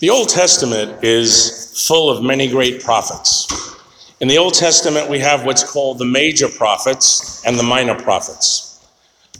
The 0.00 0.08
Old 0.08 0.30
Testament 0.30 1.04
is 1.04 1.86
full 1.86 2.08
of 2.08 2.22
many 2.22 2.48
great 2.48 2.82
prophets. 2.82 3.46
In 4.20 4.28
the 4.28 4.38
Old 4.38 4.54
Testament, 4.54 5.10
we 5.10 5.18
have 5.18 5.44
what's 5.44 5.62
called 5.62 5.98
the 5.98 6.04
major 6.04 6.48
prophets 6.48 7.44
and 7.44 7.58
the 7.58 7.62
minor 7.62 7.94
prophets. 7.94 8.86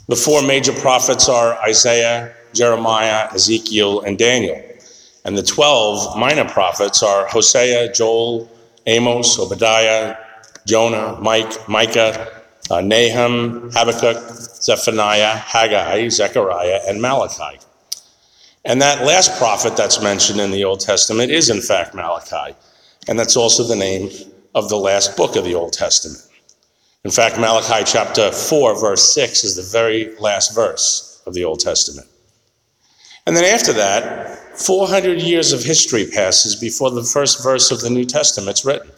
The 0.07 0.15
four 0.15 0.41
major 0.41 0.73
prophets 0.73 1.29
are 1.29 1.53
Isaiah, 1.61 2.33
Jeremiah, 2.53 3.29
Ezekiel, 3.33 4.01
and 4.01 4.17
Daniel. 4.17 4.61
And 5.25 5.37
the 5.37 5.43
12 5.43 6.17
minor 6.17 6.47
prophets 6.47 7.01
are 7.01 7.27
Hosea, 7.27 7.93
Joel, 7.93 8.49
Amos, 8.87 9.39
Obadiah, 9.39 10.15
Jonah, 10.65 11.17
Mike, 11.21 11.67
Micah, 11.69 12.40
uh, 12.71 12.79
Nahum, 12.79 13.69
Habakkuk, 13.73 14.17
Zephaniah, 14.63 15.35
Haggai, 15.35 16.07
Zechariah, 16.07 16.79
and 16.87 17.01
Malachi. 17.01 17.59
And 18.63 18.81
that 18.81 19.05
last 19.05 19.37
prophet 19.37 19.75
that's 19.75 20.01
mentioned 20.01 20.39
in 20.39 20.51
the 20.51 20.63
Old 20.63 20.79
Testament 20.79 21.31
is, 21.31 21.49
in 21.49 21.61
fact, 21.61 21.93
Malachi. 21.93 22.55
And 23.09 23.19
that's 23.19 23.35
also 23.35 23.63
the 23.63 23.75
name 23.75 24.09
of 24.55 24.69
the 24.69 24.77
last 24.77 25.17
book 25.17 25.35
of 25.35 25.43
the 25.43 25.53
Old 25.53 25.73
Testament. 25.73 26.25
In 27.03 27.11
fact, 27.11 27.37
Malachi 27.37 27.83
chapter 27.85 28.31
4, 28.31 28.79
verse 28.79 29.13
6 29.15 29.43
is 29.43 29.55
the 29.57 29.77
very 29.77 30.15
last 30.19 30.55
verse 30.55 31.21
of 31.25 31.33
the 31.33 31.43
Old 31.43 31.59
Testament. 31.59 32.07
And 33.25 33.35
then 33.35 33.43
after 33.43 33.73
that, 33.73 34.57
400 34.57 35.21
years 35.21 35.51
of 35.51 35.61
history 35.61 36.05
passes 36.05 36.55
before 36.55 36.91
the 36.91 37.03
first 37.03 37.43
verse 37.43 37.69
of 37.69 37.81
the 37.81 37.89
New 37.89 38.05
Testament 38.05 38.59
is 38.59 38.65
written. 38.65 38.91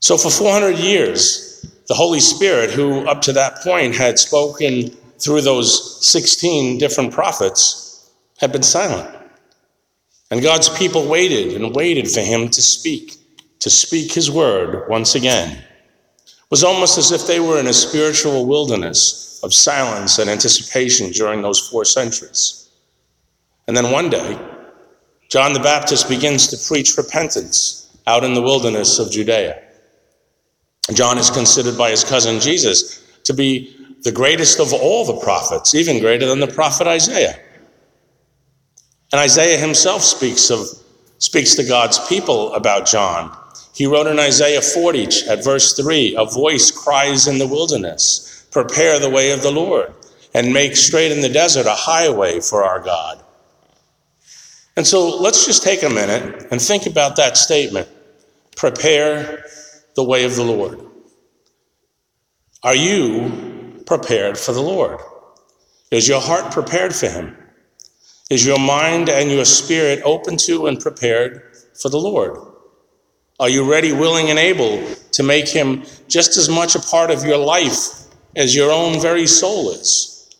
So 0.00 0.16
for 0.16 0.30
400 0.30 0.78
years, 0.78 1.48
the 1.88 1.94
Holy 1.94 2.20
Spirit, 2.20 2.70
who 2.70 3.06
up 3.08 3.22
to 3.22 3.32
that 3.32 3.56
point 3.62 3.96
had 3.96 4.18
spoken 4.18 4.90
through 5.18 5.40
those 5.40 6.06
16 6.06 6.78
different 6.78 7.12
prophets, 7.12 8.10
had 8.38 8.52
been 8.52 8.62
silent. 8.62 9.14
And 10.30 10.42
God's 10.42 10.68
people 10.68 11.08
waited 11.08 11.54
and 11.54 11.74
waited 11.74 12.10
for 12.10 12.20
him 12.20 12.50
to 12.50 12.62
speak, 12.62 13.16
to 13.60 13.70
speak 13.70 14.12
his 14.12 14.30
word 14.30 14.88
once 14.88 15.14
again. 15.14 15.56
It 15.56 16.50
was 16.50 16.62
almost 16.62 16.98
as 16.98 17.10
if 17.10 17.26
they 17.26 17.40
were 17.40 17.58
in 17.58 17.66
a 17.66 17.72
spiritual 17.72 18.46
wilderness 18.46 19.40
of 19.42 19.54
silence 19.54 20.18
and 20.18 20.28
anticipation 20.28 21.10
during 21.10 21.40
those 21.40 21.68
four 21.68 21.84
centuries. 21.84 22.68
And 23.66 23.76
then 23.76 23.90
one 23.90 24.10
day, 24.10 24.38
John 25.30 25.52
the 25.52 25.60
Baptist 25.60 26.08
begins 26.08 26.48
to 26.48 26.68
preach 26.68 26.96
repentance 26.96 27.96
out 28.06 28.24
in 28.24 28.34
the 28.34 28.42
wilderness 28.42 28.98
of 28.98 29.10
Judea. 29.10 29.62
John 30.96 31.18
is 31.18 31.30
considered 31.30 31.76
by 31.76 31.90
his 31.90 32.04
cousin 32.04 32.40
Jesus 32.40 33.04
to 33.24 33.34
be 33.34 33.74
the 34.02 34.12
greatest 34.12 34.60
of 34.60 34.72
all 34.72 35.04
the 35.04 35.20
prophets, 35.20 35.74
even 35.74 36.00
greater 36.00 36.26
than 36.26 36.40
the 36.40 36.46
prophet 36.46 36.86
Isaiah. 36.86 37.38
And 39.12 39.20
Isaiah 39.20 39.58
himself 39.58 40.02
speaks 40.02 40.50
of 40.50 40.66
speaks 41.18 41.54
to 41.56 41.64
God's 41.64 41.98
people 42.08 42.54
about 42.54 42.86
John. 42.86 43.36
He 43.74 43.86
wrote 43.86 44.06
in 44.06 44.18
Isaiah 44.18 44.62
40 44.62 45.28
at 45.28 45.44
verse 45.44 45.74
3, 45.74 46.14
a 46.16 46.24
voice 46.24 46.70
cries 46.70 47.26
in 47.26 47.38
the 47.38 47.46
wilderness, 47.46 48.46
prepare 48.50 48.98
the 48.98 49.10
way 49.10 49.32
of 49.32 49.42
the 49.42 49.50
Lord 49.50 49.92
and 50.34 50.52
make 50.52 50.76
straight 50.76 51.12
in 51.12 51.20
the 51.20 51.28
desert 51.28 51.66
a 51.66 51.74
highway 51.74 52.40
for 52.40 52.64
our 52.64 52.80
God. 52.80 53.22
And 54.76 54.86
so 54.86 55.18
let's 55.18 55.44
just 55.44 55.62
take 55.62 55.82
a 55.82 55.90
minute 55.90 56.46
and 56.50 56.62
think 56.62 56.86
about 56.86 57.16
that 57.16 57.36
statement. 57.36 57.88
Prepare 58.56 59.44
the 59.98 60.04
way 60.04 60.22
of 60.22 60.36
the 60.36 60.44
Lord. 60.44 60.80
Are 62.62 62.76
you 62.76 63.82
prepared 63.84 64.38
for 64.38 64.52
the 64.52 64.62
Lord? 64.62 65.00
Is 65.90 66.06
your 66.06 66.20
heart 66.20 66.52
prepared 66.52 66.94
for 66.94 67.08
him? 67.08 67.36
Is 68.30 68.46
your 68.46 68.60
mind 68.60 69.08
and 69.08 69.28
your 69.28 69.44
spirit 69.44 70.00
open 70.04 70.36
to 70.46 70.68
and 70.68 70.78
prepared 70.78 71.42
for 71.82 71.88
the 71.88 71.98
Lord? 71.98 72.38
Are 73.40 73.48
you 73.48 73.68
ready, 73.68 73.90
willing, 73.90 74.30
and 74.30 74.38
able 74.38 74.86
to 75.10 75.22
make 75.24 75.48
Him 75.48 75.82
just 76.06 76.36
as 76.36 76.48
much 76.48 76.76
a 76.76 76.80
part 76.80 77.10
of 77.10 77.24
your 77.24 77.38
life 77.38 78.04
as 78.36 78.54
your 78.54 78.70
own 78.70 79.00
very 79.00 79.26
soul 79.26 79.70
is? 79.70 80.30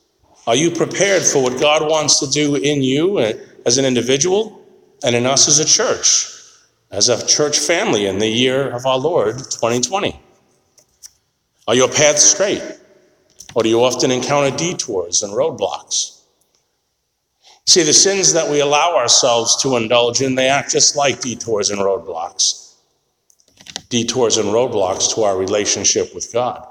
Are 0.46 0.54
you 0.54 0.70
prepared 0.70 1.24
for 1.24 1.42
what 1.42 1.60
God 1.60 1.82
wants 1.82 2.20
to 2.20 2.30
do 2.30 2.54
in 2.54 2.82
you 2.82 3.18
eh, 3.18 3.32
as 3.66 3.76
an 3.76 3.84
individual 3.84 4.64
and 5.02 5.16
in 5.16 5.26
us 5.26 5.48
as 5.48 5.58
a 5.58 5.64
church, 5.64 6.37
as 6.90 7.08
a 7.08 7.26
church 7.26 7.58
family 7.58 8.06
in 8.06 8.18
the 8.18 8.28
year 8.28 8.68
of 8.70 8.86
our 8.86 8.98
Lord 8.98 9.38
2020? 9.38 10.20
Are 11.66 11.74
your 11.74 11.88
paths 11.88 12.22
straight? 12.22 12.62
Or 13.54 13.62
do 13.62 13.68
you 13.68 13.82
often 13.82 14.10
encounter 14.10 14.56
detours 14.56 15.22
and 15.22 15.32
roadblocks? 15.32 16.22
See, 17.66 17.82
the 17.82 17.92
sins 17.92 18.32
that 18.32 18.50
we 18.50 18.60
allow 18.60 18.96
ourselves 18.96 19.60
to 19.62 19.76
indulge 19.76 20.22
in, 20.22 20.34
they 20.34 20.48
act 20.48 20.72
just 20.72 20.96
like 20.96 21.20
detours 21.20 21.68
and 21.68 21.80
roadblocks. 21.80 22.74
Detours 23.90 24.38
and 24.38 24.48
roadblocks 24.48 25.14
to 25.14 25.22
our 25.24 25.36
relationship 25.36 26.14
with 26.14 26.32
God. 26.32 26.66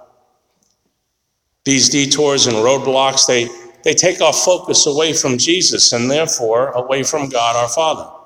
These 1.66 1.89
detours 1.89 2.47
and 2.47 2.55
roadblocks, 2.55 3.28
they, 3.28 3.47
they 3.84 3.94
take 3.94 4.22
our 4.22 4.34
focus 4.34 4.88
away 4.88 5.13
from 5.13 5.38
Jesus 5.38 5.94
and 5.94 6.09
therefore 6.09 6.69
away 6.72 7.03
from 7.03 7.29
God 7.29 7.55
our 7.55 7.69
Father. 7.69 8.16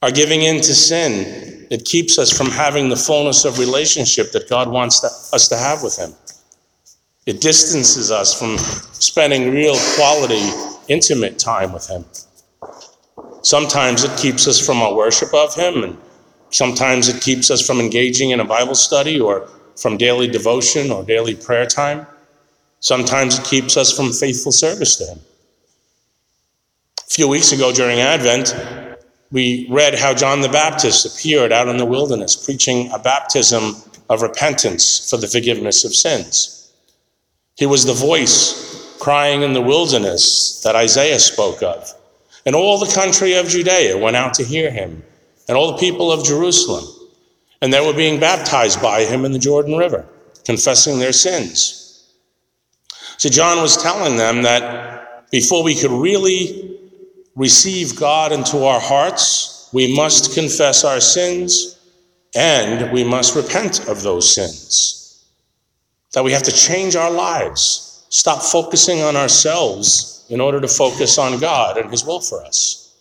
Our 0.00 0.12
giving 0.12 0.42
in 0.42 0.56
to 0.58 0.74
sin, 0.74 1.66
it 1.70 1.84
keeps 1.84 2.18
us 2.18 2.36
from 2.36 2.46
having 2.48 2.88
the 2.88 2.96
fullness 2.96 3.44
of 3.44 3.58
relationship 3.58 4.30
that 4.32 4.48
God 4.48 4.68
wants 4.68 5.00
to, 5.00 5.08
us 5.34 5.48
to 5.48 5.56
have 5.56 5.82
with 5.82 5.96
Him. 5.96 6.14
It 7.26 7.40
distances 7.40 8.10
us 8.10 8.38
from 8.38 8.58
spending 8.58 9.52
real 9.52 9.76
quality 9.96 10.50
intimate 10.86 11.38
time 11.38 11.72
with 11.72 11.88
Him. 11.88 12.04
Sometimes 13.42 14.04
it 14.04 14.16
keeps 14.16 14.46
us 14.46 14.64
from 14.64 14.80
our 14.80 14.94
worship 14.94 15.34
of 15.34 15.54
Him, 15.54 15.82
and 15.82 15.98
sometimes 16.50 17.08
it 17.08 17.20
keeps 17.20 17.50
us 17.50 17.66
from 17.66 17.80
engaging 17.80 18.30
in 18.30 18.38
a 18.38 18.44
Bible 18.44 18.76
study 18.76 19.20
or 19.20 19.48
from 19.76 19.96
daily 19.96 20.28
devotion 20.28 20.92
or 20.92 21.02
daily 21.02 21.34
prayer 21.34 21.66
time. 21.66 22.06
Sometimes 22.80 23.38
it 23.38 23.44
keeps 23.44 23.76
us 23.76 23.94
from 23.94 24.12
faithful 24.12 24.52
service 24.52 24.94
to 24.96 25.06
Him. 25.06 25.18
A 27.00 27.10
few 27.10 27.26
weeks 27.26 27.50
ago 27.50 27.72
during 27.72 27.98
Advent, 27.98 28.54
we 29.30 29.66
read 29.70 29.98
how 29.98 30.14
John 30.14 30.40
the 30.40 30.48
Baptist 30.48 31.04
appeared 31.06 31.52
out 31.52 31.68
in 31.68 31.76
the 31.76 31.84
wilderness 31.84 32.34
preaching 32.34 32.90
a 32.92 32.98
baptism 32.98 33.76
of 34.08 34.22
repentance 34.22 35.08
for 35.10 35.18
the 35.18 35.28
forgiveness 35.28 35.84
of 35.84 35.94
sins. 35.94 36.72
He 37.56 37.66
was 37.66 37.84
the 37.84 37.92
voice 37.92 38.96
crying 39.00 39.42
in 39.42 39.52
the 39.52 39.60
wilderness 39.60 40.62
that 40.62 40.76
Isaiah 40.76 41.18
spoke 41.18 41.62
of. 41.62 41.92
And 42.46 42.54
all 42.54 42.78
the 42.78 42.92
country 42.92 43.34
of 43.34 43.48
Judea 43.48 43.98
went 43.98 44.16
out 44.16 44.32
to 44.34 44.44
hear 44.44 44.70
him, 44.70 45.02
and 45.48 45.56
all 45.56 45.72
the 45.72 45.78
people 45.78 46.10
of 46.10 46.24
Jerusalem. 46.24 46.84
And 47.60 47.72
they 47.72 47.84
were 47.84 47.92
being 47.92 48.20
baptized 48.20 48.80
by 48.80 49.04
him 49.04 49.24
in 49.24 49.32
the 49.32 49.38
Jordan 49.38 49.76
River, 49.76 50.06
confessing 50.44 50.98
their 50.98 51.12
sins. 51.12 52.08
So 53.18 53.28
John 53.28 53.60
was 53.60 53.82
telling 53.82 54.16
them 54.16 54.42
that 54.42 55.30
before 55.30 55.62
we 55.62 55.74
could 55.74 55.90
really 55.90 56.77
receive 57.38 57.98
God 57.98 58.32
into 58.32 58.64
our 58.64 58.80
hearts, 58.80 59.70
we 59.72 59.96
must 59.96 60.34
confess 60.34 60.84
our 60.84 61.00
sins 61.00 61.78
and 62.34 62.92
we 62.92 63.04
must 63.04 63.34
repent 63.34 63.88
of 63.88 64.02
those 64.02 64.34
sins. 64.34 65.24
That 66.12 66.24
we 66.24 66.32
have 66.32 66.42
to 66.42 66.52
change 66.52 66.96
our 66.96 67.10
lives 67.10 67.88
stop 68.10 68.42
focusing 68.42 69.02
on 69.02 69.16
ourselves 69.16 70.26
in 70.30 70.40
order 70.40 70.60
to 70.60 70.68
focus 70.68 71.18
on 71.18 71.38
God 71.38 71.78
and 71.78 71.90
His 71.90 72.04
will 72.04 72.20
for 72.20 72.44
us. 72.44 72.96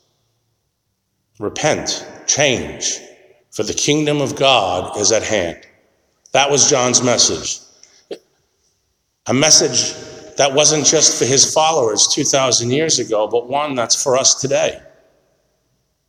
Repent, 1.39 2.05
change, 2.25 2.99
for 3.51 3.63
the 3.63 3.73
kingdom 3.73 4.21
of 4.21 4.35
God 4.35 4.97
is 4.97 5.11
at 5.11 5.23
hand. 5.23 5.59
That 6.31 6.49
was 6.49 6.69
John's 6.69 7.01
message. 7.01 7.59
A 9.27 9.33
message 9.33 9.95
that 10.37 10.53
wasn't 10.53 10.85
just 10.85 11.17
for 11.17 11.25
his 11.25 11.51
followers 11.51 12.07
2,000 12.07 12.71
years 12.71 12.99
ago, 12.99 13.27
but 13.27 13.49
one 13.49 13.75
that's 13.75 14.01
for 14.01 14.15
us 14.15 14.35
today. 14.35 14.81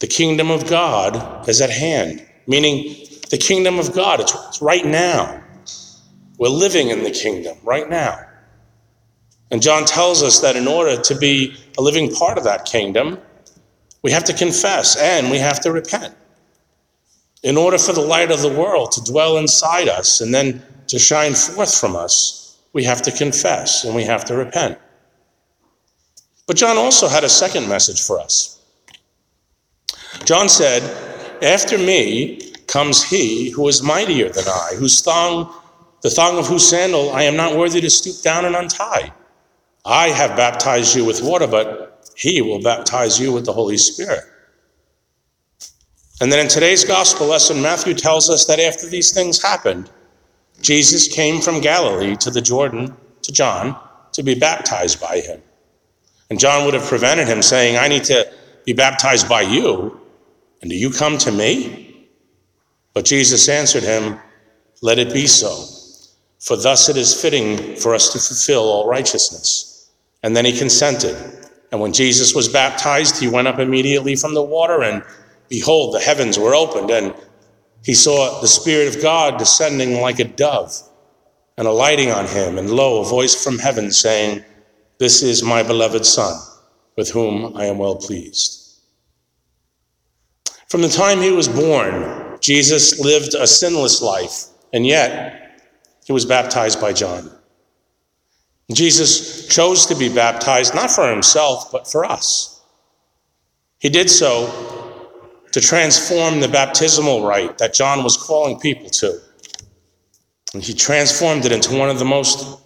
The 0.01 0.07
kingdom 0.07 0.51
of 0.51 0.69
God 0.69 1.49
is 1.49 1.61
at 1.61 1.71
hand, 1.71 2.25
meaning 2.47 2.95
the 3.31 3.39
kingdom 3.39 3.79
of 3.79 3.93
God, 3.93 4.21
it's 4.21 4.63
right 4.63 4.85
now. 4.85 5.43
We're 6.39 6.49
living 6.49 6.91
in 6.91 7.03
the 7.03 7.11
kingdom 7.11 7.59
right 7.65 7.89
now. 7.89 8.21
And 9.51 9.63
John 9.63 9.85
tells 9.87 10.23
us 10.23 10.41
that 10.41 10.57
in 10.57 10.69
order 10.69 11.01
to 11.01 11.17
be 11.17 11.57
a 11.79 11.83
living 11.83 12.13
part 12.13 12.39
of 12.39 12.45
that 12.45 12.65
kingdom, 12.65 13.19
we 14.03 14.13
have 14.13 14.25
to 14.25 14.33
confess 14.33 14.97
and 14.97 15.31
we 15.31 15.39
have 15.39 15.61
to 15.61 15.73
repent. 15.73 16.15
In 17.43 17.57
order 17.57 17.79
for 17.79 17.93
the 17.93 18.01
light 18.01 18.31
of 18.31 18.43
the 18.43 18.53
world 18.53 18.93
to 18.93 19.01
dwell 19.03 19.39
inside 19.39 19.89
us 19.89 20.21
and 20.21 20.35
then 20.35 20.63
to 20.89 20.99
shine 20.99 21.35
forth 21.35 21.75
from 21.75 21.97
us, 21.97 22.48
we 22.79 22.85
have 22.85 23.03
to 23.03 23.11
confess 23.11 23.83
and 23.83 23.93
we 23.93 24.05
have 24.05 24.25
to 24.25 24.37
repent. 24.37 24.79
But 26.47 26.57
John 26.57 26.77
also 26.79 27.09
had 27.09 27.25
a 27.25 27.29
second 27.29 27.69
message 27.69 28.01
for 28.01 28.21
us. 28.21 28.63
John 30.25 30.49
said, 30.49 30.81
After 31.43 31.77
me 31.77 32.53
comes 32.69 33.03
he 33.03 33.51
who 33.51 33.67
is 33.67 33.83
mightier 33.83 34.29
than 34.29 34.45
I, 34.47 34.75
whose 34.77 35.01
thong, 35.01 35.53
the 36.03 36.11
thong 36.11 36.39
of 36.39 36.47
whose 36.47 36.69
sandal 36.69 37.11
I 37.11 37.25
am 37.25 37.35
not 37.35 37.57
worthy 37.57 37.81
to 37.81 37.91
stoop 37.91 38.23
down 38.23 38.45
and 38.45 38.55
untie. 38.55 39.13
I 39.85 40.11
have 40.11 40.37
baptized 40.37 40.95
you 40.95 41.05
with 41.05 41.21
water, 41.21 41.49
but 41.49 42.13
he 42.17 42.43
will 42.43 42.63
baptize 42.63 43.19
you 43.19 43.33
with 43.33 43.45
the 43.45 43.53
Holy 43.53 43.77
Spirit. 43.77 44.23
And 46.21 46.31
then 46.31 46.39
in 46.39 46.47
today's 46.47 46.85
gospel 46.85 47.27
lesson, 47.27 47.61
Matthew 47.61 47.95
tells 47.95 48.31
us 48.31 48.47
that 48.47 48.61
after 48.61 48.87
these 48.87 49.13
things 49.13 49.43
happened, 49.43 49.91
Jesus 50.61 51.09
came 51.09 51.41
from 51.41 51.61
Galilee 51.61 52.17
to 52.17 52.31
the 52.31 52.41
Jordan 52.41 52.97
to 53.23 53.33
John 53.33 53.79
to 54.13 54.23
be 54.23 54.35
baptized 54.35 55.01
by 55.01 55.21
him. 55.21 55.41
And 56.31 56.39
John 56.39 56.65
would 56.65 56.75
have 56.75 56.85
prevented 56.85 57.29
him, 57.29 57.43
saying, 57.43 57.77
I 57.77 57.89
need 57.89 58.05
to 58.05 58.31
be 58.65 58.73
baptized 58.73 59.29
by 59.29 59.43
you, 59.43 59.99
and 60.61 60.71
do 60.71 60.77
you 60.77 60.91
come 60.91 61.19
to 61.19 61.33
me? 61.33 62.09
But 62.93 63.05
Jesus 63.05 63.49
answered 63.49 63.83
him, 63.83 64.19
Let 64.83 64.99
it 64.99 65.13
be 65.13 65.27
so, 65.27 65.65
for 66.41 66.57
thus 66.57 66.89
it 66.89 66.97
is 66.97 67.21
fitting 67.21 67.77
for 67.77 67.95
us 67.95 68.13
to 68.13 68.19
fulfill 68.19 68.63
all 68.63 68.89
righteousness. 68.89 69.91
And 70.23 70.37
then 70.37 70.45
he 70.45 70.59
consented. 70.59 71.17
And 71.71 71.81
when 71.81 71.93
Jesus 71.93 72.35
was 72.35 72.49
baptized, 72.49 73.21
he 73.21 73.29
went 73.29 73.49
up 73.49 73.59
immediately 73.59 74.17
from 74.17 74.35
the 74.35 74.43
water, 74.43 74.83
and 74.83 75.03
behold, 75.49 75.95
the 75.95 76.01
heavens 76.01 76.39
were 76.39 76.55
opened, 76.55 76.91
and 76.91 77.15
he 77.89 77.95
saw 77.95 78.39
the 78.43 78.49
Spirit 78.49 78.95
of 78.95 79.01
God 79.01 79.39
descending 79.39 80.03
like 80.03 80.21
a 80.21 80.25
dove 80.25 80.77
and 81.57 81.67
alighting 81.67 82.11
on 82.11 82.27
him. 82.27 82.59
And 82.59 82.69
lo, 82.69 83.01
a 83.01 83.05
voice 83.07 83.43
from 83.43 83.59
heaven 83.59 83.91
saying, 83.91 84.45
This 84.99 85.23
is 85.23 85.43
my 85.43 85.63
beloved 85.63 86.05
Son, 86.05 86.39
with 86.99 87.11
whom 87.11 87.57
I 87.57 87.65
am 87.65 87.79
well 87.79 87.97
pleased. 87.97 88.83
From 90.69 90.83
the 90.83 90.91
time 90.91 91.23
he 91.23 91.33
was 91.33 91.49
born, 91.49 92.37
Jesus 92.43 93.01
lived 93.01 93.33
a 93.33 93.47
sinless 93.47 94.03
life, 94.03 94.49
and 94.75 94.87
yet 94.87 95.63
he 96.05 96.13
was 96.13 96.27
baptized 96.27 96.83
by 96.83 96.93
John. 96.93 97.31
Jesus 98.71 99.49
chose 99.49 99.87
to 99.87 99.95
be 99.95 100.15
baptized 100.15 100.75
not 100.75 100.91
for 100.91 101.09
himself, 101.09 101.73
but 101.73 101.91
for 101.91 102.05
us. 102.05 102.61
He 103.79 103.89
did 103.89 104.11
so 104.11 104.78
to 105.53 105.61
transform 105.61 106.41
the 106.41 106.49
baptismal 106.49 107.27
rite 107.27 107.59
that 107.59 107.75
John 107.75 108.05
was 108.05 108.17
calling 108.17 108.59
people 108.59 108.91
to. 108.91 109.21
And 110.55 110.63
he 110.63 110.75
transformed 110.75 111.45
it 111.45 111.53
into 111.53 111.77
one 111.77 111.91
of 111.91 111.99
the 111.99 112.05
most 112.05 112.61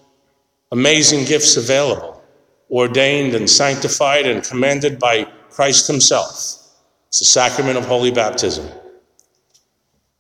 amazing 0.71 1.25
gifts 1.25 1.57
available, 1.57 2.23
ordained 2.71 3.35
and 3.35 3.49
sanctified 3.49 4.27
and 4.27 4.45
commanded 4.45 4.99
by 4.99 5.25
Christ 5.51 5.87
Himself. 5.87 6.31
It's 7.09 7.19
the 7.19 7.25
sacrament 7.25 7.77
of 7.77 7.85
holy 7.85 8.11
baptism. 8.11 8.69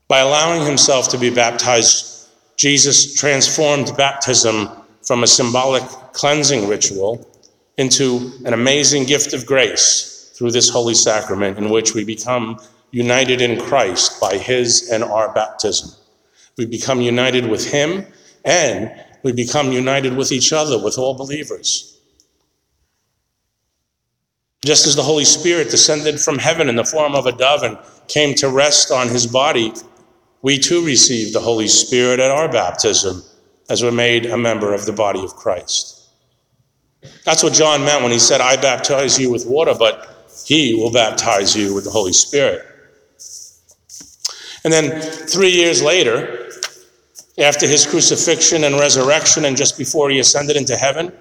By 0.08 0.20
allowing 0.20 0.66
Himself 0.66 1.08
to 1.10 1.18
be 1.18 1.30
baptized, 1.30 2.28
Jesus 2.56 3.14
transformed 3.14 3.96
baptism 3.96 4.68
from 5.02 5.22
a 5.22 5.26
symbolic 5.26 5.82
cleansing 6.12 6.68
ritual 6.68 7.26
into 7.78 8.32
an 8.44 8.52
amazing 8.52 9.04
gift 9.04 9.32
of 9.32 9.46
grace 9.46 10.12
through 10.42 10.50
this 10.50 10.68
holy 10.68 10.94
sacrament 10.94 11.56
in 11.56 11.70
which 11.70 11.94
we 11.94 12.02
become 12.02 12.60
united 12.90 13.40
in 13.40 13.60
Christ 13.60 14.20
by 14.20 14.36
his 14.36 14.90
and 14.90 15.04
our 15.04 15.32
baptism. 15.32 15.88
We 16.58 16.66
become 16.66 17.00
united 17.00 17.48
with 17.48 17.64
him 17.64 18.04
and 18.44 18.90
we 19.22 19.30
become 19.30 19.70
united 19.70 20.16
with 20.16 20.32
each 20.32 20.52
other, 20.52 20.82
with 20.82 20.98
all 20.98 21.14
believers. 21.14 21.96
Just 24.64 24.84
as 24.84 24.96
the 24.96 25.04
Holy 25.04 25.24
Spirit 25.24 25.70
descended 25.70 26.18
from 26.18 26.38
heaven 26.38 26.68
in 26.68 26.74
the 26.74 26.84
form 26.84 27.14
of 27.14 27.26
a 27.26 27.32
dove 27.32 27.62
and 27.62 27.78
came 28.08 28.34
to 28.34 28.48
rest 28.48 28.90
on 28.90 29.06
his 29.06 29.28
body, 29.28 29.72
we 30.42 30.58
too 30.58 30.84
receive 30.84 31.32
the 31.32 31.38
Holy 31.38 31.68
Spirit 31.68 32.18
at 32.18 32.32
our 32.32 32.50
baptism 32.50 33.22
as 33.70 33.80
we're 33.80 33.92
made 33.92 34.26
a 34.26 34.36
member 34.36 34.74
of 34.74 34.86
the 34.86 34.92
body 34.92 35.22
of 35.22 35.36
Christ. 35.36 36.00
That's 37.24 37.44
what 37.44 37.52
John 37.52 37.84
meant 37.84 38.02
when 38.02 38.10
he 38.10 38.18
said, 38.18 38.40
I 38.40 38.56
baptize 38.56 39.20
you 39.20 39.30
with 39.30 39.46
water, 39.46 39.74
but 39.78 40.11
he 40.44 40.74
will 40.74 40.90
baptize 40.90 41.54
you 41.56 41.74
with 41.74 41.84
the 41.84 41.90
Holy 41.90 42.12
Spirit. 42.12 42.66
And 44.64 44.72
then 44.72 45.00
three 45.00 45.50
years 45.50 45.82
later, 45.82 46.50
after 47.38 47.66
his 47.66 47.86
crucifixion 47.86 48.64
and 48.64 48.76
resurrection, 48.76 49.44
and 49.44 49.56
just 49.56 49.78
before 49.78 50.10
he 50.10 50.18
ascended 50.18 50.56
into 50.56 50.76
heaven, 50.76 51.12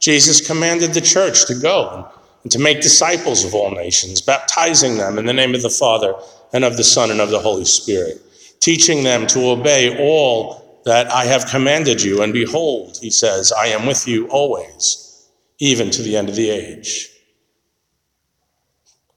Jesus 0.00 0.46
commanded 0.46 0.92
the 0.92 1.00
church 1.00 1.46
to 1.46 1.54
go 1.54 2.08
and 2.42 2.52
to 2.52 2.58
make 2.58 2.80
disciples 2.80 3.44
of 3.44 3.54
all 3.54 3.70
nations, 3.70 4.20
baptizing 4.20 4.96
them 4.96 5.18
in 5.18 5.26
the 5.26 5.32
name 5.32 5.54
of 5.54 5.62
the 5.62 5.70
Father 5.70 6.14
and 6.52 6.64
of 6.64 6.76
the 6.76 6.84
Son 6.84 7.10
and 7.10 7.20
of 7.20 7.30
the 7.30 7.38
Holy 7.38 7.64
Spirit, 7.64 8.20
teaching 8.60 9.04
them 9.04 9.26
to 9.28 9.50
obey 9.50 9.98
all 9.98 10.80
that 10.84 11.10
I 11.10 11.24
have 11.24 11.46
commanded 11.46 12.02
you. 12.02 12.22
And 12.22 12.32
behold, 12.32 12.98
he 13.00 13.10
says, 13.10 13.52
I 13.52 13.68
am 13.68 13.86
with 13.86 14.06
you 14.06 14.28
always, 14.28 15.28
even 15.58 15.90
to 15.90 16.02
the 16.02 16.16
end 16.16 16.28
of 16.28 16.36
the 16.36 16.50
age. 16.50 17.08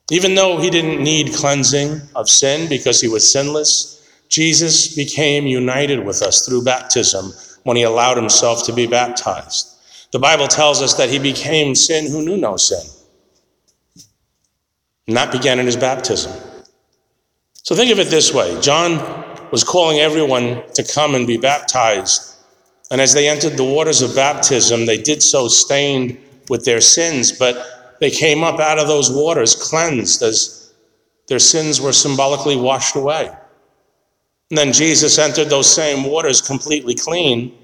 Even 0.10 0.36
though 0.36 0.58
he 0.58 0.70
didn't 0.70 1.04
need 1.04 1.34
cleansing 1.34 2.02
of 2.16 2.30
sin 2.30 2.70
because 2.70 3.02
he 3.02 3.08
was 3.08 3.30
sinless, 3.30 3.98
Jesus 4.30 4.96
became 4.96 5.48
united 5.48 6.06
with 6.06 6.22
us 6.22 6.46
through 6.46 6.64
baptism 6.64 7.34
when 7.64 7.76
he 7.76 7.84
allowed 7.84 8.18
himself 8.18 8.66
to 8.66 8.74
be 8.74 8.88
baptized. 8.88 9.68
The 10.12 10.20
Bible 10.20 10.48
tells 10.48 10.82
us 10.82 10.94
that 10.96 11.10
he 11.10 11.20
became 11.20 11.76
sin 11.76 12.10
who 12.10 12.24
knew 12.24 12.38
no 12.38 12.56
sin. 12.56 12.86
And 15.08 15.16
that 15.18 15.32
began 15.32 15.60
in 15.60 15.66
his 15.66 15.76
baptism. 15.76 16.32
So 17.54 17.76
think 17.76 17.92
of 17.92 18.00
it 18.00 18.08
this 18.08 18.34
way 18.34 18.60
John 18.62 18.96
was 19.52 19.64
calling 19.64 20.00
everyone 20.00 20.64
to 20.74 20.84
come 20.84 21.16
and 21.16 21.28
be 21.28 21.38
baptized. 21.38 22.36
And 22.90 23.02
as 23.02 23.14
they 23.14 23.28
entered 23.28 23.58
the 23.58 23.66
waters 23.66 24.02
of 24.02 24.16
baptism, 24.16 24.86
they 24.86 24.98
did 25.02 25.22
so 25.22 25.50
stained 25.50 26.18
with 26.50 26.64
their 26.64 26.80
sins, 26.80 27.34
but 27.34 27.77
they 28.00 28.12
came 28.12 28.44
up 28.44 28.60
out 28.60 28.80
of 28.80 28.88
those 28.88 29.12
waters 29.12 29.56
cleansed 29.56 30.22
as 30.22 30.74
their 31.28 31.40
sins 31.40 31.82
were 31.82 31.94
symbolically 31.94 32.56
washed 32.56 32.96
away. 32.96 33.30
And 34.50 34.58
then 34.58 34.72
Jesus 34.72 35.18
entered 35.18 35.50
those 35.50 35.74
same 35.74 36.04
waters 36.04 36.42
completely 36.42 36.96
clean. 36.96 37.58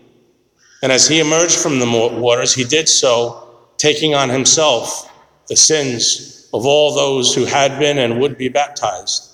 And 0.82 0.92
as 0.92 1.08
he 1.08 1.20
emerged 1.20 1.56
from 1.56 1.80
the 1.80 1.90
waters, 2.20 2.54
he 2.54 2.66
did 2.66 2.90
so 2.90 3.48
taking 3.78 4.16
on 4.16 4.30
himself 4.30 5.10
the 5.48 5.56
sins 5.56 6.50
of 6.54 6.66
all 6.66 6.94
those 6.94 7.34
who 7.34 7.46
had 7.46 7.80
been 7.80 7.98
and 7.98 8.20
would 8.20 8.38
be 8.38 8.50
baptized. 8.50 9.30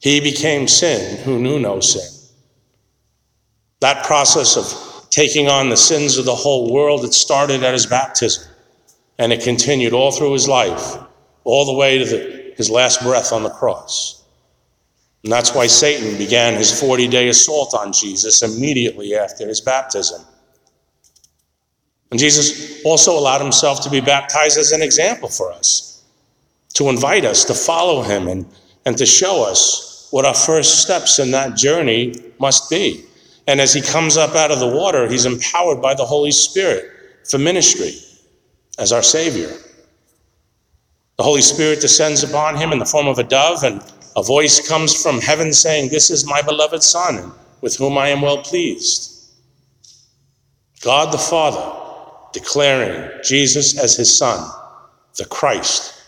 He 0.00 0.20
became 0.20 0.66
sin 0.66 1.18
who 1.18 1.38
knew 1.38 1.60
no 1.60 1.80
sin. 1.80 2.08
That 3.80 4.04
process 4.04 4.56
of 4.56 5.08
taking 5.10 5.48
on 5.48 5.68
the 5.68 5.76
sins 5.76 6.18
of 6.18 6.24
the 6.24 6.34
whole 6.34 6.72
world, 6.72 7.04
it 7.04 7.14
started 7.14 7.62
at 7.62 7.72
his 7.72 7.86
baptism. 7.86 8.49
And 9.20 9.34
it 9.34 9.42
continued 9.42 9.92
all 9.92 10.10
through 10.10 10.32
his 10.32 10.48
life, 10.48 10.96
all 11.44 11.66
the 11.66 11.74
way 11.74 11.98
to 11.98 12.04
the, 12.06 12.54
his 12.56 12.70
last 12.70 13.02
breath 13.02 13.34
on 13.34 13.42
the 13.42 13.50
cross. 13.50 14.24
And 15.24 15.30
that's 15.30 15.54
why 15.54 15.66
Satan 15.66 16.16
began 16.16 16.54
his 16.54 16.80
40 16.80 17.06
day 17.08 17.28
assault 17.28 17.74
on 17.74 17.92
Jesus 17.92 18.42
immediately 18.42 19.14
after 19.14 19.46
his 19.46 19.60
baptism. 19.60 20.22
And 22.10 22.18
Jesus 22.18 22.82
also 22.82 23.12
allowed 23.12 23.42
himself 23.42 23.82
to 23.82 23.90
be 23.90 24.00
baptized 24.00 24.56
as 24.56 24.72
an 24.72 24.80
example 24.80 25.28
for 25.28 25.52
us, 25.52 26.02
to 26.74 26.88
invite 26.88 27.26
us 27.26 27.44
to 27.44 27.54
follow 27.54 28.00
him 28.00 28.26
and, 28.26 28.46
and 28.86 28.96
to 28.96 29.04
show 29.04 29.44
us 29.44 30.08
what 30.12 30.24
our 30.24 30.34
first 30.34 30.80
steps 30.80 31.18
in 31.18 31.30
that 31.32 31.56
journey 31.58 32.14
must 32.38 32.70
be. 32.70 33.04
And 33.46 33.60
as 33.60 33.74
he 33.74 33.82
comes 33.82 34.16
up 34.16 34.34
out 34.34 34.50
of 34.50 34.60
the 34.60 34.66
water, 34.66 35.06
he's 35.06 35.26
empowered 35.26 35.82
by 35.82 35.92
the 35.92 36.06
Holy 36.06 36.32
Spirit 36.32 36.90
for 37.28 37.36
ministry 37.36 37.92
as 38.78 38.92
our 38.92 39.02
Savior. 39.02 39.50
The 41.16 41.24
Holy 41.24 41.42
Spirit 41.42 41.80
descends 41.80 42.22
upon 42.22 42.56
him 42.56 42.72
in 42.72 42.78
the 42.78 42.86
form 42.86 43.06
of 43.06 43.18
a 43.18 43.24
dove, 43.24 43.62
and 43.62 43.82
a 44.16 44.22
voice 44.22 44.66
comes 44.66 45.00
from 45.00 45.20
heaven 45.20 45.52
saying, 45.52 45.90
This 45.90 46.10
is 46.10 46.26
my 46.26 46.40
beloved 46.42 46.82
Son, 46.82 47.32
with 47.60 47.76
whom 47.76 47.98
I 47.98 48.08
am 48.08 48.22
well 48.22 48.38
pleased. 48.38 49.32
God 50.82 51.12
the 51.12 51.18
Father 51.18 51.76
declaring 52.32 53.10
Jesus 53.22 53.78
as 53.78 53.96
his 53.96 54.16
Son, 54.16 54.50
the 55.18 55.26
Christ, 55.26 56.02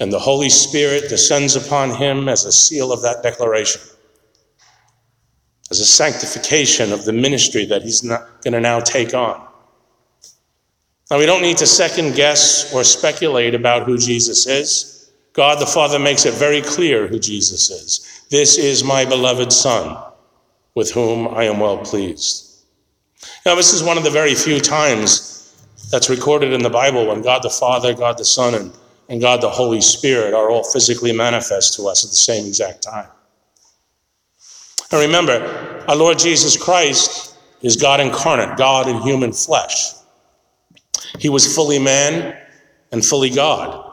and 0.00 0.12
the 0.12 0.18
Holy 0.18 0.48
Spirit 0.48 1.08
descends 1.08 1.56
upon 1.56 1.94
him 1.94 2.28
as 2.28 2.44
a 2.44 2.52
seal 2.52 2.92
of 2.92 3.02
that 3.02 3.22
declaration, 3.22 3.80
as 5.70 5.80
a 5.80 5.86
sanctification 5.86 6.92
of 6.92 7.04
the 7.04 7.12
ministry 7.12 7.64
that 7.66 7.82
he's 7.82 8.00
going 8.00 8.52
to 8.52 8.60
now 8.60 8.80
take 8.80 9.14
on. 9.14 9.47
Now, 11.10 11.18
we 11.18 11.26
don't 11.26 11.42
need 11.42 11.56
to 11.58 11.66
second 11.66 12.14
guess 12.14 12.72
or 12.74 12.84
speculate 12.84 13.54
about 13.54 13.86
who 13.86 13.96
Jesus 13.96 14.46
is. 14.46 15.10
God 15.32 15.60
the 15.60 15.66
Father 15.66 15.98
makes 15.98 16.26
it 16.26 16.34
very 16.34 16.60
clear 16.60 17.06
who 17.06 17.18
Jesus 17.18 17.70
is. 17.70 18.26
This 18.30 18.58
is 18.58 18.84
my 18.84 19.04
beloved 19.04 19.52
Son, 19.52 19.96
with 20.74 20.90
whom 20.90 21.28
I 21.28 21.44
am 21.44 21.60
well 21.60 21.78
pleased. 21.78 22.64
Now, 23.46 23.54
this 23.54 23.72
is 23.72 23.82
one 23.82 23.96
of 23.96 24.04
the 24.04 24.10
very 24.10 24.34
few 24.34 24.60
times 24.60 25.54
that's 25.90 26.10
recorded 26.10 26.52
in 26.52 26.62
the 26.62 26.70
Bible 26.70 27.06
when 27.06 27.22
God 27.22 27.42
the 27.42 27.50
Father, 27.50 27.94
God 27.94 28.18
the 28.18 28.24
Son, 28.24 28.54
and, 28.54 28.72
and 29.08 29.20
God 29.20 29.40
the 29.40 29.48
Holy 29.48 29.80
Spirit 29.80 30.34
are 30.34 30.50
all 30.50 30.64
physically 30.64 31.12
manifest 31.12 31.74
to 31.74 31.88
us 31.88 32.04
at 32.04 32.10
the 32.10 32.16
same 32.16 32.46
exact 32.46 32.82
time. 32.82 33.08
And 34.90 35.00
remember, 35.00 35.84
our 35.88 35.96
Lord 35.96 36.18
Jesus 36.18 36.56
Christ 36.56 37.34
is 37.62 37.76
God 37.76 38.00
incarnate, 38.00 38.58
God 38.58 38.88
in 38.88 39.00
human 39.00 39.32
flesh. 39.32 39.92
He 41.18 41.28
was 41.28 41.54
fully 41.54 41.78
man 41.78 42.36
and 42.92 43.04
fully 43.04 43.30
God. 43.30 43.84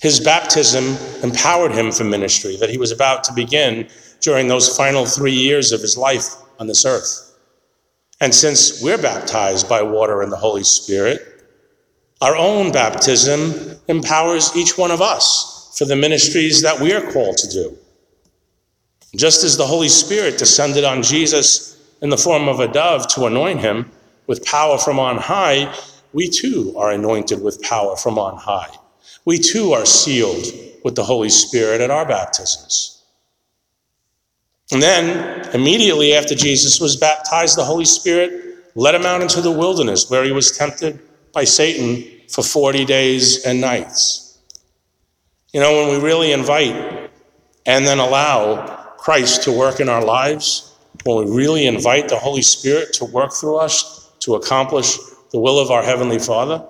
His 0.00 0.20
baptism 0.20 0.96
empowered 1.22 1.72
him 1.72 1.90
for 1.90 2.04
ministry 2.04 2.56
that 2.56 2.70
he 2.70 2.78
was 2.78 2.92
about 2.92 3.24
to 3.24 3.32
begin 3.32 3.88
during 4.20 4.48
those 4.48 4.76
final 4.76 5.06
three 5.06 5.32
years 5.32 5.72
of 5.72 5.80
his 5.80 5.96
life 5.96 6.34
on 6.58 6.66
this 6.66 6.84
earth. 6.84 7.32
And 8.20 8.34
since 8.34 8.82
we're 8.82 8.98
baptized 8.98 9.68
by 9.68 9.82
water 9.82 10.22
and 10.22 10.30
the 10.30 10.36
Holy 10.36 10.64
Spirit, 10.64 11.20
our 12.20 12.36
own 12.36 12.72
baptism 12.72 13.78
empowers 13.88 14.56
each 14.56 14.78
one 14.78 14.90
of 14.90 15.02
us 15.02 15.74
for 15.76 15.84
the 15.84 15.96
ministries 15.96 16.62
that 16.62 16.80
we 16.80 16.92
are 16.92 17.12
called 17.12 17.36
to 17.38 17.48
do. 17.48 17.76
Just 19.16 19.44
as 19.44 19.56
the 19.56 19.66
Holy 19.66 19.88
Spirit 19.88 20.38
descended 20.38 20.84
on 20.84 21.02
Jesus 21.02 21.78
in 22.00 22.10
the 22.10 22.16
form 22.16 22.48
of 22.48 22.60
a 22.60 22.68
dove 22.68 23.06
to 23.08 23.26
anoint 23.26 23.60
him 23.60 23.90
with 24.26 24.44
power 24.44 24.78
from 24.78 24.98
on 24.98 25.16
high, 25.16 25.72
we 26.14 26.28
too 26.28 26.74
are 26.78 26.92
anointed 26.92 27.42
with 27.42 27.60
power 27.60 27.96
from 27.96 28.18
on 28.18 28.38
high 28.38 28.74
we 29.24 29.38
too 29.38 29.72
are 29.72 29.86
sealed 29.86 30.46
with 30.84 30.94
the 30.94 31.04
Holy 31.04 31.30
Spirit 31.30 31.80
at 31.80 31.90
our 31.90 32.06
baptisms. 32.06 33.02
And 34.72 34.82
then, 34.82 35.48
immediately 35.54 36.14
after 36.14 36.34
Jesus 36.34 36.80
was 36.80 36.96
baptized, 36.96 37.56
the 37.56 37.64
Holy 37.64 37.84
Spirit 37.84 38.58
led 38.74 38.94
him 38.94 39.06
out 39.06 39.22
into 39.22 39.40
the 39.40 39.50
wilderness 39.50 40.10
where 40.10 40.24
he 40.24 40.32
was 40.32 40.56
tempted 40.56 40.98
by 41.32 41.44
Satan 41.44 42.04
for 42.28 42.42
40 42.42 42.84
days 42.84 43.44
and 43.46 43.60
nights. 43.60 44.38
You 45.52 45.60
know, 45.60 45.72
when 45.72 45.96
we 45.96 46.04
really 46.04 46.32
invite 46.32 47.10
and 47.66 47.86
then 47.86 47.98
allow 47.98 48.66
Christ 48.98 49.42
to 49.44 49.52
work 49.52 49.80
in 49.80 49.88
our 49.88 50.04
lives, 50.04 50.74
when 51.04 51.24
we 51.24 51.36
really 51.36 51.66
invite 51.66 52.08
the 52.08 52.18
Holy 52.18 52.42
Spirit 52.42 52.92
to 52.94 53.04
work 53.04 53.32
through 53.32 53.56
us 53.56 54.10
to 54.20 54.34
accomplish 54.34 54.98
the 55.34 55.40
will 55.40 55.58
of 55.58 55.72
our 55.72 55.82
Heavenly 55.82 56.20
Father, 56.20 56.64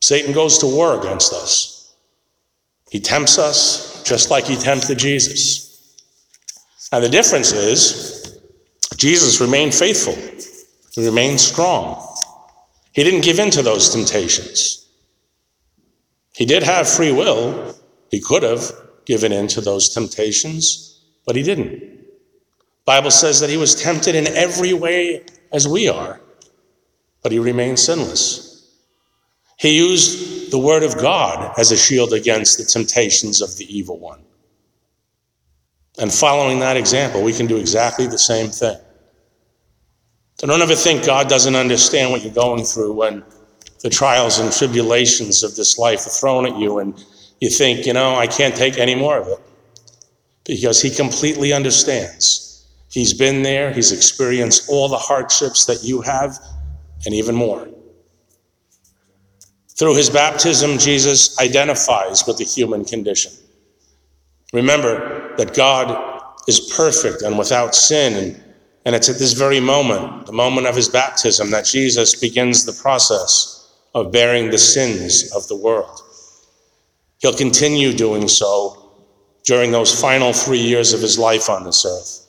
Satan 0.00 0.32
goes 0.32 0.58
to 0.58 0.66
war 0.66 0.98
against 0.98 1.32
us. 1.32 1.94
He 2.90 2.98
tempts 2.98 3.38
us 3.38 4.02
just 4.02 4.28
like 4.28 4.44
he 4.44 4.56
tempted 4.56 4.98
Jesus. 4.98 5.96
And 6.90 7.04
the 7.04 7.08
difference 7.08 7.52
is, 7.52 8.40
Jesus 8.96 9.40
remained 9.40 9.72
faithful, 9.72 10.16
he 10.96 11.06
remained 11.06 11.40
strong. 11.40 12.04
He 12.90 13.04
didn't 13.04 13.20
give 13.20 13.38
in 13.38 13.50
to 13.52 13.62
those 13.62 13.90
temptations. 13.90 14.88
He 16.34 16.46
did 16.46 16.64
have 16.64 16.88
free 16.88 17.12
will. 17.12 17.76
He 18.10 18.20
could 18.20 18.42
have 18.42 18.68
given 19.04 19.30
in 19.30 19.46
to 19.46 19.60
those 19.60 19.94
temptations, 19.94 21.04
but 21.24 21.36
he 21.36 21.44
didn't. 21.44 21.80
Bible 22.84 23.12
says 23.12 23.38
that 23.38 23.48
he 23.48 23.56
was 23.56 23.80
tempted 23.80 24.16
in 24.16 24.26
every 24.26 24.72
way 24.72 25.24
as 25.52 25.68
we 25.68 25.88
are, 25.88 26.20
but 27.22 27.32
he 27.32 27.38
remained 27.38 27.78
sinless. 27.78 28.50
He 29.58 29.76
used 29.76 30.50
the 30.50 30.58
word 30.58 30.82
of 30.82 30.96
God 30.98 31.52
as 31.58 31.70
a 31.70 31.76
shield 31.76 32.12
against 32.12 32.58
the 32.58 32.64
temptations 32.64 33.40
of 33.40 33.56
the 33.56 33.66
evil 33.66 33.98
one. 33.98 34.20
And 35.98 36.12
following 36.12 36.60
that 36.60 36.76
example, 36.76 37.22
we 37.22 37.32
can 37.32 37.46
do 37.46 37.58
exactly 37.58 38.06
the 38.06 38.18
same 38.18 38.48
thing. 38.48 38.78
So 40.38 40.46
don't 40.46 40.62
ever 40.62 40.74
think 40.74 41.04
God 41.04 41.28
doesn't 41.28 41.54
understand 41.54 42.10
what 42.10 42.22
you're 42.22 42.32
going 42.32 42.64
through 42.64 42.94
when 42.94 43.22
the 43.82 43.90
trials 43.90 44.38
and 44.38 44.50
tribulations 44.50 45.42
of 45.42 45.54
this 45.56 45.78
life 45.78 46.06
are 46.06 46.10
thrown 46.10 46.46
at 46.46 46.56
you 46.56 46.78
and 46.78 47.04
you 47.40 47.50
think, 47.50 47.84
you 47.84 47.92
know, 47.92 48.14
I 48.14 48.26
can't 48.26 48.56
take 48.56 48.78
any 48.78 48.94
more 48.94 49.18
of 49.18 49.28
it. 49.28 49.40
Because 50.44 50.80
He 50.80 50.88
completely 50.90 51.52
understands. 51.52 52.66
He's 52.90 53.12
been 53.12 53.42
there, 53.42 53.72
He's 53.72 53.92
experienced 53.92 54.70
all 54.70 54.88
the 54.88 54.96
hardships 54.96 55.66
that 55.66 55.84
you 55.84 56.00
have, 56.00 56.38
and 57.04 57.14
even 57.14 57.34
more. 57.34 57.68
Through 59.78 59.96
his 59.96 60.10
baptism, 60.10 60.78
Jesus 60.78 61.38
identifies 61.40 62.26
with 62.26 62.36
the 62.36 62.44
human 62.44 62.84
condition. 62.84 63.32
Remember 64.52 65.34
that 65.36 65.54
God 65.54 66.22
is 66.46 66.72
perfect 66.76 67.22
and 67.22 67.38
without 67.38 67.74
sin, 67.74 68.36
and, 68.84 68.94
it's 68.94 69.08
at 69.08 69.18
this 69.18 69.32
very 69.32 69.60
moment, 69.60 70.26
the 70.26 70.32
moment 70.32 70.66
of 70.66 70.76
his 70.76 70.88
baptism, 70.88 71.50
that 71.50 71.64
Jesus 71.64 72.14
begins 72.14 72.64
the 72.64 72.72
process 72.82 73.74
of 73.94 74.12
bearing 74.12 74.50
the 74.50 74.58
sins 74.58 75.32
of 75.34 75.46
the 75.48 75.56
world. 75.56 76.02
He'll 77.18 77.32
continue 77.32 77.92
doing 77.92 78.28
so 78.28 78.90
during 79.44 79.70
those 79.70 79.98
final 79.98 80.32
three 80.32 80.60
years 80.60 80.92
of 80.92 81.00
his 81.00 81.18
life 81.18 81.48
on 81.48 81.64
this 81.64 81.86
earth. 81.86 82.26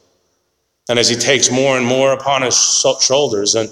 And 0.90 1.00
as 1.00 1.10
he 1.10 1.16
takes 1.16 1.52
more 1.52 1.78
and 1.78 1.86
more 1.86 2.14
upon 2.14 2.42
his 2.42 2.58
shoulders, 3.02 3.56
and 3.56 3.70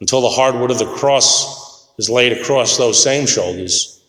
until 0.00 0.20
the 0.20 0.28
hardwood 0.28 0.70
of 0.70 0.78
the 0.78 0.92
cross 0.94 1.94
is 1.98 2.10
laid 2.10 2.32
across 2.32 2.76
those 2.76 3.02
same 3.02 3.26
shoulders, 3.26 4.02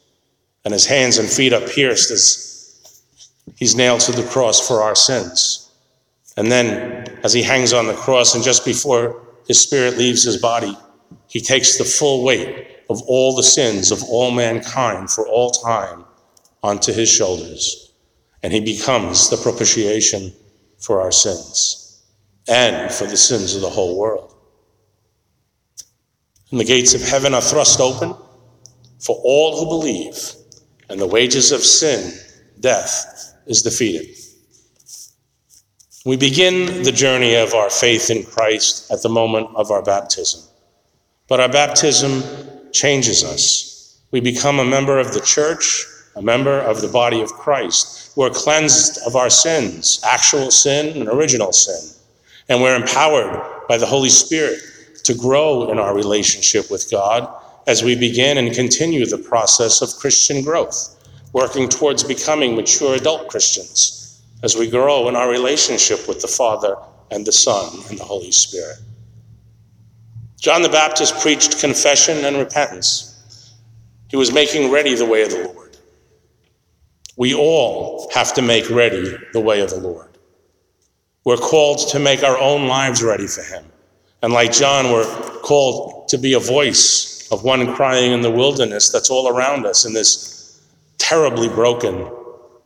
and 0.66 0.74
his 0.74 0.86
hands 0.86 1.18
and 1.18 1.30
feet 1.30 1.54
are 1.54 1.62
pierced 1.62 2.12
as 2.12 3.04
he's 3.56 3.76
nailed 3.76 4.02
to 4.02 4.12
the 4.12 4.28
cross 4.28 4.66
for 4.66 4.82
our 4.82 4.96
sins. 4.96 5.72
And 6.36 6.52
then, 6.52 7.20
as 7.24 7.34
he 7.34 7.42
hangs 7.42 7.74
on 7.74 7.88
the 7.88 7.94
cross, 7.94 8.36
and 8.36 8.44
just 8.44 8.66
before 8.66 9.26
his 9.48 9.62
spirit 9.62 9.98
leaves 9.98 10.24
his 10.24 10.38
body, 10.38 10.78
he 11.28 11.40
takes 11.40 11.78
the 11.78 11.86
full 11.86 12.24
weight 12.24 12.68
of 12.90 13.02
all 13.04 13.36
the 13.36 13.44
sins 13.44 13.92
of 13.92 14.04
all 14.04 14.32
mankind 14.32 15.10
for 15.10 15.28
all 15.28 15.52
time 15.52 16.04
onto 16.62 16.92
his 16.92 17.10
shoulders. 17.10 17.94
And 18.44 18.54
he 18.54 18.60
becomes 18.60 19.30
the 19.30 19.38
propitiation 19.38 20.34
for 20.80 21.02
our 21.02 21.12
sins 21.12 22.04
and 22.48 22.92
for 22.92 23.06
the 23.06 23.18
sins 23.18 23.56
of 23.56 23.62
the 23.62 23.70
whole 23.70 23.98
world 23.98 24.37
and 26.52 26.60
the 26.60 26.66
gates 26.66 26.94
of 26.94 27.02
heaven 27.02 27.34
are 27.34 27.42
thrust 27.42 27.80
open 27.80 28.16
for 29.00 29.20
all 29.24 29.60
who 29.60 29.66
believe, 29.66 30.34
and 30.90 31.00
the 31.00 31.08
wages 31.08 31.52
of 31.52 31.62
sin, 31.62 32.14
death, 32.60 33.36
is 33.46 33.62
defeated. 33.62 34.16
We 36.06 36.18
begin 36.18 36.84
the 36.84 36.92
journey 36.92 37.36
of 37.36 37.54
our 37.54 37.70
faith 37.70 38.10
in 38.10 38.24
Christ 38.24 38.90
at 38.92 39.02
the 39.02 39.10
moment 39.10 39.50
of 39.56 39.72
our 39.72 39.84
baptism. 39.84 40.42
But 41.28 41.42
our 41.42 41.50
baptism 41.50 42.24
changes 42.72 43.24
us. 43.24 44.02
We 44.12 44.22
become 44.22 44.60
a 44.60 44.66
member 44.66 45.00
of 45.00 45.14
the 45.14 45.20
church, 45.20 45.86
a 46.16 46.22
member 46.22 46.60
of 46.62 46.82
the 46.82 46.88
body 46.88 47.22
of 47.22 47.34
Christ. 47.34 48.16
We're 48.16 48.30
cleansed 48.30 49.00
of 49.06 49.16
our 49.16 49.30
sins, 49.30 50.00
actual 50.04 50.50
sin 50.50 50.98
and 50.98 51.10
original 51.10 51.52
sin. 51.52 51.94
And 52.50 52.62
we're 52.62 52.76
empowered 52.76 53.68
by 53.68 53.78
the 53.78 53.86
Holy 53.86 54.10
Spirit 54.10 54.62
to 55.08 55.14
grow 55.14 55.72
in 55.72 55.80
our 55.80 55.96
relationship 55.96 56.70
with 56.70 56.92
God 56.92 57.34
as 57.66 57.82
we 57.82 57.96
begin 57.96 58.38
and 58.38 58.54
continue 58.54 59.06
the 59.06 59.18
process 59.18 59.82
of 59.82 59.96
Christian 60.02 60.44
growth, 60.44 60.98
working 61.32 61.70
towards 61.70 62.04
becoming 62.04 62.58
mature 62.58 62.94
adult 62.94 63.30
Christians 63.30 64.22
as 64.44 64.58
we 64.58 64.70
grow 64.70 65.08
in 65.08 65.16
our 65.16 65.30
relationship 65.30 66.10
with 66.10 66.22
the 66.22 66.28
Father 66.28 66.76
and 67.10 67.26
the 67.26 67.32
Son 67.32 67.74
and 67.90 67.98
the 67.98 68.04
Holy 68.04 68.32
Spirit. 68.32 68.80
John 70.42 70.62
the 70.62 70.68
Baptist 70.68 71.18
preached 71.22 71.62
confession 71.62 72.26
and 72.26 72.36
repentance. 72.36 73.54
He 74.10 74.18
was 74.18 74.34
making 74.34 74.72
ready 74.72 74.94
the 74.94 75.06
way 75.06 75.24
of 75.24 75.30
the 75.30 75.46
Lord. 75.46 75.78
We 77.16 77.34
all 77.34 78.12
have 78.14 78.34
to 78.34 78.42
make 78.42 78.70
ready 78.70 79.16
the 79.32 79.40
way 79.40 79.62
of 79.62 79.70
the 79.70 79.80
Lord. 79.80 80.18
We're 81.24 81.38
called 81.38 81.88
to 81.92 82.00
make 82.00 82.24
our 82.24 82.38
own 82.38 82.68
lives 82.68 83.02
ready 83.02 83.28
for 83.28 83.42
Him 83.42 83.64
and 84.22 84.34
like 84.34 84.52
John, 84.52 84.92
we're 84.92 85.06
called 85.42 86.08
to 86.10 86.18
be 86.18 86.34
a 86.34 86.40
voice 86.40 87.28
of 87.32 87.44
one 87.44 87.76
crying 87.76 88.12
in 88.12 88.22
the 88.22 88.32
wilderness 88.32 88.90
that's 88.90 89.10
all 89.10 89.28
around 89.28 89.66
us 89.66 89.86
in 89.86 89.94
this 89.94 90.62
terribly 90.98 91.50
broken 91.50 92.10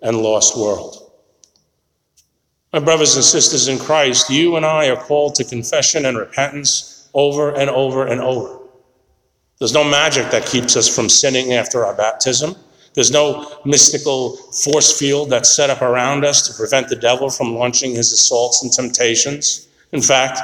and 0.01 0.17
lost 0.17 0.57
world. 0.57 1.11
My 2.73 2.79
brothers 2.79 3.15
and 3.15 3.23
sisters 3.23 3.67
in 3.67 3.77
Christ, 3.77 4.29
you 4.29 4.55
and 4.55 4.65
I 4.65 4.87
are 4.89 4.95
called 4.95 5.35
to 5.35 5.43
confession 5.43 6.05
and 6.05 6.17
repentance 6.17 7.09
over 7.13 7.53
and 7.53 7.69
over 7.69 8.07
and 8.07 8.21
over. 8.21 8.59
There's 9.59 9.73
no 9.73 9.83
magic 9.83 10.31
that 10.31 10.45
keeps 10.45 10.75
us 10.75 10.87
from 10.93 11.09
sinning 11.09 11.53
after 11.53 11.85
our 11.85 11.93
baptism. 11.93 12.55
There's 12.93 13.11
no 13.11 13.59
mystical 13.65 14.37
force 14.37 14.97
field 14.97 15.29
that's 15.29 15.49
set 15.49 15.69
up 15.69 15.81
around 15.81 16.25
us 16.25 16.47
to 16.47 16.53
prevent 16.53 16.87
the 16.87 16.95
devil 16.95 17.29
from 17.29 17.55
launching 17.55 17.93
his 17.93 18.11
assaults 18.11 18.63
and 18.63 18.71
temptations. 18.71 19.67
In 19.91 20.01
fact, 20.01 20.39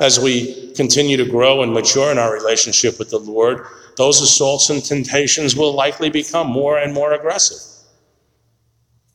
as 0.00 0.20
we 0.20 0.72
continue 0.74 1.16
to 1.16 1.24
grow 1.24 1.62
and 1.62 1.72
mature 1.72 2.10
in 2.10 2.18
our 2.18 2.32
relationship 2.32 2.98
with 2.98 3.10
the 3.10 3.18
Lord, 3.18 3.66
those 3.96 4.20
assaults 4.20 4.70
and 4.70 4.84
temptations 4.84 5.56
will 5.56 5.72
likely 5.72 6.08
become 6.08 6.46
more 6.46 6.78
and 6.78 6.94
more 6.94 7.12
aggressive. 7.12 7.60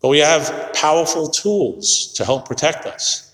But 0.01 0.09
we 0.09 0.19
have 0.19 0.73
powerful 0.73 1.29
tools 1.29 2.11
to 2.17 2.25
help 2.25 2.45
protect 2.45 2.85
us. 2.85 3.33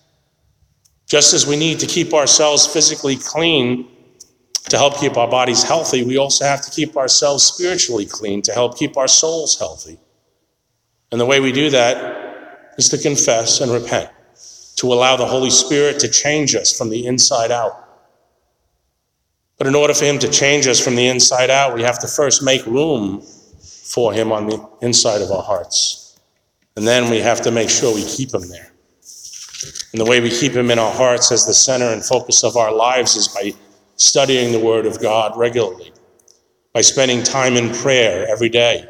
Just 1.07 1.33
as 1.33 1.47
we 1.47 1.55
need 1.55 1.79
to 1.79 1.87
keep 1.87 2.13
ourselves 2.13 2.67
physically 2.67 3.15
clean 3.15 3.89
to 4.69 4.77
help 4.77 4.99
keep 4.99 5.17
our 5.17 5.27
bodies 5.27 5.63
healthy, 5.63 6.03
we 6.03 6.17
also 6.17 6.45
have 6.45 6.61
to 6.61 6.69
keep 6.69 6.95
ourselves 6.95 7.43
spiritually 7.43 8.05
clean 8.05 8.43
to 8.43 8.53
help 8.53 8.77
keep 8.77 8.95
our 8.95 9.07
souls 9.07 9.57
healthy. 9.57 9.97
And 11.11 11.19
the 11.19 11.25
way 11.25 11.39
we 11.39 11.51
do 11.51 11.71
that 11.71 12.75
is 12.77 12.89
to 12.89 12.99
confess 12.99 13.59
and 13.61 13.71
repent 13.71 14.11
to 14.79 14.93
allow 14.93 15.17
the 15.17 15.25
Holy 15.25 15.49
Spirit 15.49 15.99
to 15.99 16.07
change 16.07 16.55
us 16.55 16.77
from 16.77 16.89
the 16.89 17.05
inside 17.05 17.51
out. 17.51 17.85
But 19.57 19.67
in 19.67 19.75
order 19.75 19.93
for 19.93 20.05
Him 20.05 20.17
to 20.19 20.29
change 20.29 20.67
us 20.67 20.79
from 20.79 20.95
the 20.95 21.07
inside 21.07 21.49
out, 21.49 21.75
we 21.75 21.83
have 21.83 21.99
to 21.99 22.07
first 22.07 22.41
make 22.41 22.65
room 22.65 23.21
for 23.61 24.13
Him 24.13 24.31
on 24.31 24.47
the 24.47 24.69
inside 24.81 25.21
of 25.21 25.31
our 25.31 25.43
hearts. 25.43 26.17
And 26.77 26.87
then 26.87 27.11
we 27.11 27.17
have 27.17 27.41
to 27.41 27.51
make 27.51 27.69
sure 27.69 27.93
we 27.93 28.05
keep 28.05 28.33
Him 28.33 28.47
there. 28.47 28.71
And 29.91 29.99
the 29.99 30.05
way 30.05 30.21
we 30.21 30.29
keep 30.29 30.53
Him 30.53 30.71
in 30.71 30.79
our 30.79 30.93
hearts 30.93 31.29
as 31.29 31.45
the 31.45 31.53
center 31.53 31.87
and 31.87 32.01
focus 32.03 32.45
of 32.45 32.55
our 32.55 32.73
lives 32.73 33.17
is 33.17 33.27
by 33.27 33.51
studying 33.97 34.53
the 34.53 34.59
Word 34.59 34.85
of 34.85 35.01
God 35.01 35.37
regularly, 35.37 35.91
by 36.71 36.79
spending 36.79 37.21
time 37.21 37.57
in 37.57 37.73
prayer 37.73 38.25
every 38.29 38.47
day, 38.47 38.87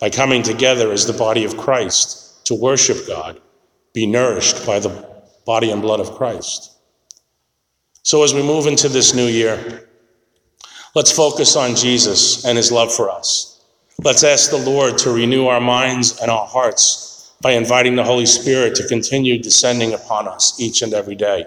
by 0.00 0.10
coming 0.10 0.42
together 0.42 0.90
as 0.90 1.06
the 1.06 1.12
body 1.12 1.44
of 1.44 1.56
Christ 1.56 2.44
to 2.46 2.56
worship 2.56 3.06
God, 3.06 3.40
be 3.94 4.04
nourished 4.04 4.66
by 4.66 4.80
the 4.80 5.11
body 5.44 5.70
and 5.70 5.82
blood 5.82 6.00
of 6.00 6.12
Christ. 6.12 6.72
So 8.02 8.22
as 8.22 8.34
we 8.34 8.42
move 8.42 8.66
into 8.66 8.88
this 8.88 9.14
new 9.14 9.26
year, 9.26 9.88
let's 10.94 11.12
focus 11.12 11.56
on 11.56 11.76
Jesus 11.76 12.44
and 12.44 12.56
his 12.56 12.72
love 12.72 12.92
for 12.92 13.10
us. 13.10 13.64
Let's 14.02 14.24
ask 14.24 14.50
the 14.50 14.56
Lord 14.58 14.98
to 14.98 15.12
renew 15.12 15.46
our 15.46 15.60
minds 15.60 16.18
and 16.20 16.30
our 16.30 16.46
hearts 16.46 17.34
by 17.40 17.52
inviting 17.52 17.96
the 17.96 18.04
Holy 18.04 18.26
Spirit 18.26 18.74
to 18.76 18.88
continue 18.88 19.38
descending 19.38 19.92
upon 19.92 20.28
us 20.28 20.58
each 20.60 20.82
and 20.82 20.94
every 20.94 21.14
day. 21.14 21.44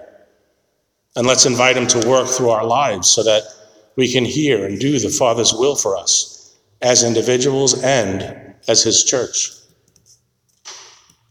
And 1.16 1.26
let's 1.26 1.46
invite 1.46 1.76
him 1.76 1.86
to 1.88 2.08
work 2.08 2.28
through 2.28 2.50
our 2.50 2.64
lives 2.64 3.08
so 3.08 3.22
that 3.22 3.42
we 3.96 4.12
can 4.12 4.24
hear 4.24 4.66
and 4.66 4.78
do 4.78 4.98
the 4.98 5.08
Father's 5.08 5.52
will 5.52 5.76
for 5.76 5.96
us 5.96 6.56
as 6.82 7.02
individuals 7.02 7.82
and 7.82 8.54
as 8.68 8.82
his 8.82 9.04
church. 9.04 9.50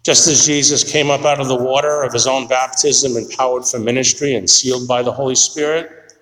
Just 0.05 0.27
as 0.27 0.45
Jesus 0.45 0.83
came 0.83 1.09
up 1.09 1.25
out 1.25 1.39
of 1.39 1.47
the 1.47 1.55
water 1.55 2.03
of 2.03 2.13
his 2.13 2.27
own 2.27 2.47
baptism, 2.47 3.17
empowered 3.17 3.65
for 3.65 3.79
ministry 3.79 4.35
and 4.35 4.47
sealed 4.47 4.87
by 4.87 5.01
the 5.01 5.11
Holy 5.11 5.33
Spirit, 5.33 6.13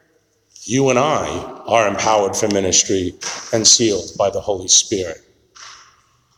you 0.61 0.89
and 0.89 0.97
I 0.97 1.27
are 1.67 1.89
empowered 1.89 2.37
for 2.37 2.47
ministry 2.47 3.13
and 3.51 3.67
sealed 3.67 4.11
by 4.17 4.29
the 4.29 4.39
Holy 4.39 4.69
Spirit. 4.69 5.17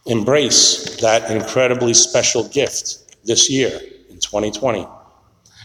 Embrace 0.08 1.00
that 1.02 1.30
incredibly 1.30 1.94
special 1.94 2.48
gift 2.48 3.24
this 3.26 3.48
year 3.48 3.80
in 4.10 4.20
2020. 4.20 4.88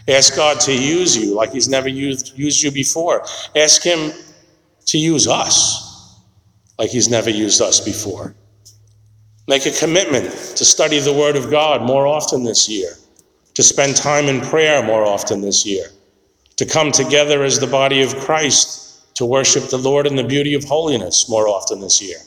Ask 0.07 0.35
God 0.35 0.59
to 0.61 0.73
use 0.73 1.17
you 1.17 1.33
like 1.33 1.51
He's 1.51 1.67
never 1.67 1.89
used, 1.89 2.37
used 2.37 2.61
you 2.61 2.69
before. 2.69 3.25
Ask 3.55 3.81
Him 3.81 4.11
to 4.85 4.99
use 4.99 5.27
us 5.27 6.15
like 6.77 6.91
He's 6.91 7.09
never 7.09 7.31
used 7.31 7.59
us 7.59 7.79
before. 7.79 8.35
Make 9.47 9.65
a 9.65 9.71
commitment 9.71 10.31
to 10.57 10.65
study 10.65 10.99
the 10.99 11.13
Word 11.13 11.35
of 11.35 11.49
God 11.49 11.81
more 11.81 12.07
often 12.07 12.43
this 12.43 12.69
year, 12.69 12.91
to 13.55 13.63
spend 13.63 13.95
time 13.95 14.25
in 14.25 14.41
prayer 14.41 14.83
more 14.83 15.03
often 15.03 15.41
this 15.41 15.65
year, 15.65 15.85
to 16.57 16.65
come 16.65 16.91
together 16.91 17.43
as 17.43 17.59
the 17.59 17.67
body 17.67 18.01
of 18.01 18.15
Christ 18.17 19.15
to 19.15 19.25
worship 19.25 19.69
the 19.69 19.77
Lord 19.77 20.07
in 20.07 20.15
the 20.15 20.23
beauty 20.23 20.53
of 20.53 20.63
holiness 20.63 21.29
more 21.29 21.47
often 21.47 21.79
this 21.81 22.01
year, 22.01 22.17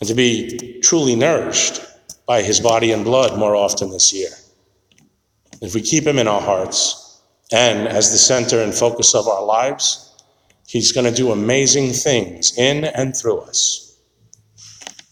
and 0.00 0.08
to 0.08 0.14
be 0.14 0.80
truly 0.82 1.14
nourished 1.14 1.80
by 2.26 2.42
His 2.42 2.60
body 2.60 2.92
and 2.92 3.04
blood 3.04 3.38
more 3.38 3.54
often 3.54 3.90
this 3.90 4.12
year. 4.12 4.30
If 5.60 5.74
we 5.74 5.82
keep 5.82 6.06
Him 6.06 6.18
in 6.18 6.28
our 6.28 6.40
hearts 6.40 7.20
and 7.52 7.86
as 7.86 8.10
the 8.10 8.18
center 8.18 8.62
and 8.62 8.72
focus 8.72 9.14
of 9.14 9.28
our 9.28 9.44
lives, 9.44 10.08
He's 10.66 10.92
going 10.92 11.06
to 11.06 11.14
do 11.14 11.32
amazing 11.32 11.92
things 11.92 12.56
in 12.56 12.84
and 12.84 13.14
through 13.14 13.40
us. 13.40 13.91